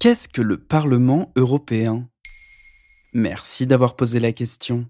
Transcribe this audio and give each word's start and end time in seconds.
Qu'est-ce 0.00 0.28
que 0.28 0.42
le 0.42 0.58
Parlement 0.58 1.32
européen? 1.34 2.08
Merci 3.14 3.66
d'avoir 3.66 3.96
posé 3.96 4.20
la 4.20 4.30
question. 4.30 4.86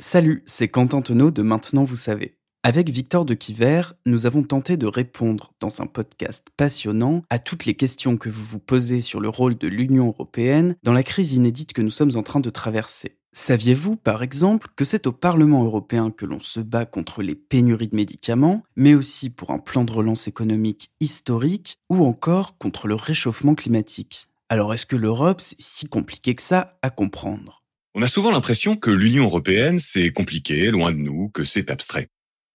Salut, 0.00 0.42
c'est 0.44 0.66
Quentin 0.66 1.02
Tenot 1.02 1.30
de 1.30 1.42
Maintenant 1.42 1.84
vous 1.84 1.94
savez. 1.94 2.36
Avec 2.64 2.90
Victor 2.90 3.24
de 3.24 3.34
Quiver, 3.34 3.82
nous 4.06 4.26
avons 4.26 4.42
tenté 4.42 4.76
de 4.76 4.88
répondre 4.88 5.54
dans 5.60 5.80
un 5.80 5.86
podcast 5.86 6.48
passionnant 6.56 7.22
à 7.30 7.38
toutes 7.38 7.64
les 7.64 7.74
questions 7.74 8.16
que 8.16 8.28
vous 8.28 8.44
vous 8.44 8.58
posez 8.58 9.02
sur 9.02 9.20
le 9.20 9.28
rôle 9.28 9.56
de 9.56 9.68
l'Union 9.68 10.08
européenne 10.08 10.74
dans 10.82 10.92
la 10.92 11.04
crise 11.04 11.34
inédite 11.34 11.72
que 11.72 11.82
nous 11.82 11.90
sommes 11.90 12.16
en 12.16 12.24
train 12.24 12.40
de 12.40 12.50
traverser. 12.50 13.18
Saviez-vous, 13.32 13.94
par 13.94 14.24
exemple, 14.24 14.66
que 14.74 14.84
c'est 14.84 15.06
au 15.06 15.12
Parlement 15.12 15.62
européen 15.62 16.10
que 16.10 16.26
l'on 16.26 16.40
se 16.40 16.58
bat 16.58 16.86
contre 16.86 17.22
les 17.22 17.36
pénuries 17.36 17.86
de 17.86 17.94
médicaments, 17.94 18.64
mais 18.74 18.94
aussi 18.94 19.30
pour 19.30 19.52
un 19.52 19.60
plan 19.60 19.84
de 19.84 19.92
relance 19.92 20.26
économique 20.26 20.90
historique, 20.98 21.78
ou 21.88 22.04
encore 22.04 22.58
contre 22.58 22.88
le 22.88 22.96
réchauffement 22.96 23.54
climatique? 23.54 24.29
Alors 24.52 24.74
est-ce 24.74 24.84
que 24.84 24.96
l'Europe, 24.96 25.40
c'est 25.40 25.60
si 25.60 25.88
compliqué 25.88 26.34
que 26.34 26.42
ça 26.42 26.76
à 26.82 26.90
comprendre? 26.90 27.62
On 27.94 28.02
a 28.02 28.08
souvent 28.08 28.32
l'impression 28.32 28.74
que 28.74 28.90
l'Union 28.90 29.22
européenne, 29.26 29.78
c'est 29.78 30.10
compliqué, 30.10 30.72
loin 30.72 30.90
de 30.90 30.96
nous, 30.96 31.28
que 31.28 31.44
c'est 31.44 31.70
abstrait. 31.70 32.08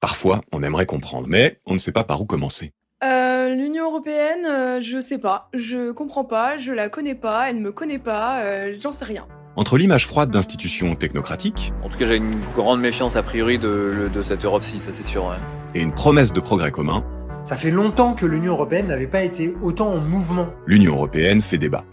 Parfois, 0.00 0.40
on 0.50 0.64
aimerait 0.64 0.86
comprendre, 0.86 1.28
mais 1.28 1.60
on 1.64 1.74
ne 1.74 1.78
sait 1.78 1.92
pas 1.92 2.02
par 2.02 2.20
où 2.20 2.24
commencer. 2.26 2.72
Euh, 3.04 3.54
L'Union 3.54 3.84
européenne, 3.84 4.46
euh, 4.46 4.80
je 4.80 5.00
sais 5.00 5.18
pas, 5.18 5.48
je 5.54 5.92
comprends 5.92 6.24
pas, 6.24 6.58
je 6.58 6.72
la 6.72 6.88
connais 6.88 7.14
pas, 7.14 7.50
elle 7.50 7.60
me 7.60 7.70
connaît 7.70 8.00
pas, 8.00 8.40
euh, 8.40 8.74
j'en 8.80 8.90
sais 8.90 9.04
rien. 9.04 9.28
Entre 9.54 9.78
l'image 9.78 10.08
froide 10.08 10.32
d'institutions 10.32 10.96
technocratiques 10.96 11.72
En 11.84 11.88
tout 11.88 11.98
cas, 11.98 12.06
j'ai 12.06 12.16
une 12.16 12.40
grande 12.56 12.80
méfiance 12.80 13.14
a 13.14 13.22
priori 13.22 13.58
de, 13.58 14.10
de 14.12 14.22
cette 14.24 14.44
Europe-ci, 14.44 14.80
ça 14.80 14.90
c'est 14.90 15.04
sûr. 15.04 15.24
ouais. 15.26 15.36
et 15.76 15.82
une 15.82 15.92
promesse 15.94 16.32
de 16.32 16.40
progrès 16.40 16.72
commun, 16.72 17.04
Ça 17.46 17.56
fait 17.56 17.70
longtemps 17.70 18.14
que 18.14 18.26
l'Union 18.26 18.54
européenne 18.54 18.88
n'avait 18.88 19.06
pas 19.06 19.22
été 19.22 19.54
autant 19.62 19.92
en 19.92 20.00
mouvement. 20.00 20.48
l'Union 20.66 20.94
européenne 20.94 21.40
fait 21.40 21.58
débat. 21.58 21.84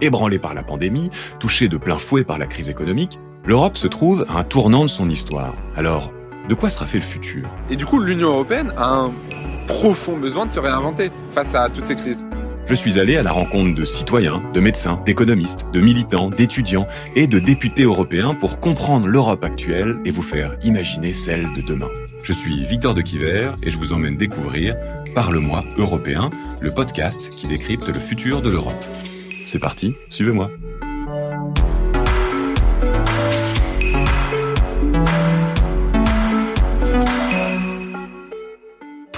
Ébranlée 0.00 0.40
par 0.40 0.54
la 0.54 0.64
pandémie, 0.64 1.10
touchée 1.38 1.68
de 1.68 1.76
plein 1.76 1.98
fouet 1.98 2.24
par 2.24 2.36
la 2.36 2.46
crise 2.46 2.68
économique, 2.68 3.20
l'Europe 3.44 3.76
se 3.76 3.86
trouve 3.86 4.26
à 4.28 4.40
un 4.40 4.42
tournant 4.42 4.82
de 4.82 4.88
son 4.88 5.06
histoire. 5.06 5.54
Alors, 5.76 6.12
de 6.48 6.54
quoi 6.54 6.68
sera 6.68 6.84
fait 6.84 6.98
le 6.98 7.04
futur? 7.04 7.48
Et 7.70 7.76
du 7.76 7.86
coup, 7.86 8.00
l'Union 8.00 8.30
européenne 8.30 8.72
a 8.76 8.88
un 8.88 9.04
profond 9.68 10.16
besoin 10.16 10.46
de 10.46 10.50
se 10.50 10.58
réinventer 10.58 11.12
face 11.28 11.54
à 11.54 11.68
toutes 11.68 11.84
ces 11.84 11.94
crises. 11.94 12.24
Je 12.68 12.74
suis 12.74 12.98
allé 12.98 13.16
à 13.16 13.22
la 13.22 13.32
rencontre 13.32 13.74
de 13.74 13.84
citoyens, 13.86 14.42
de 14.52 14.60
médecins, 14.60 15.00
d'économistes, 15.06 15.64
de 15.72 15.80
militants, 15.80 16.28
d'étudiants 16.28 16.86
et 17.16 17.26
de 17.26 17.38
députés 17.38 17.84
européens 17.84 18.34
pour 18.34 18.60
comprendre 18.60 19.06
l'Europe 19.06 19.42
actuelle 19.42 19.96
et 20.04 20.10
vous 20.10 20.20
faire 20.20 20.54
imaginer 20.62 21.14
celle 21.14 21.50
de 21.54 21.62
demain. 21.62 21.88
Je 22.22 22.34
suis 22.34 22.62
Victor 22.64 22.94
de 22.94 23.00
Quiver 23.00 23.52
et 23.62 23.70
je 23.70 23.78
vous 23.78 23.94
emmène 23.94 24.18
découvrir 24.18 24.76
Parle-moi 25.14 25.64
européen, 25.78 26.28
le 26.60 26.70
podcast 26.70 27.30
qui 27.30 27.48
décrypte 27.48 27.88
le 27.88 27.98
futur 27.98 28.42
de 28.42 28.50
l'Europe. 28.50 28.84
C'est 29.46 29.58
parti, 29.58 29.94
suivez-moi. 30.10 30.50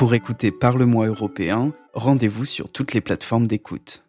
Pour 0.00 0.14
écouter 0.14 0.50
Parle-moi 0.50 1.08
européen, 1.08 1.74
rendez-vous 1.92 2.46
sur 2.46 2.72
toutes 2.72 2.94
les 2.94 3.02
plateformes 3.02 3.46
d'écoute. 3.46 4.02